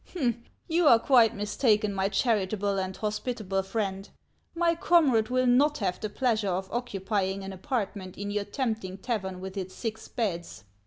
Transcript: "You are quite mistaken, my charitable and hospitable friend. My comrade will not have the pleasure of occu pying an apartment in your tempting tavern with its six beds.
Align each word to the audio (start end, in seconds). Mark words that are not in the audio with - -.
"You 0.67 0.87
are 0.87 0.97
quite 0.97 1.35
mistaken, 1.35 1.93
my 1.93 2.09
charitable 2.09 2.79
and 2.79 2.97
hospitable 2.97 3.61
friend. 3.61 4.09
My 4.55 4.73
comrade 4.73 5.29
will 5.29 5.45
not 5.45 5.77
have 5.77 5.99
the 5.99 6.09
pleasure 6.09 6.49
of 6.49 6.71
occu 6.71 7.05
pying 7.05 7.43
an 7.43 7.53
apartment 7.53 8.17
in 8.17 8.31
your 8.31 8.45
tempting 8.45 8.97
tavern 8.97 9.39
with 9.41 9.55
its 9.57 9.75
six 9.75 10.07
beds. 10.07 10.63